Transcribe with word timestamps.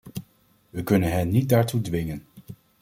We 0.69 0.83
kunnen 0.83 1.11
hen 1.11 1.29
niet 1.29 1.49
daartoe 1.49 1.81
dwingen. 1.81 2.25